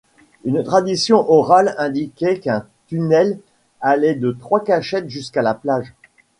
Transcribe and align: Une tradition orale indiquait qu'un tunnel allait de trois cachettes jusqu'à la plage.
Une 0.45 0.63
tradition 0.63 1.29
orale 1.31 1.75
indiquait 1.77 2.39
qu'un 2.39 2.65
tunnel 2.87 3.39
allait 3.81 4.15
de 4.15 4.31
trois 4.31 4.63
cachettes 4.63 5.07
jusqu'à 5.09 5.43
la 5.43 5.53
plage. 5.53 5.93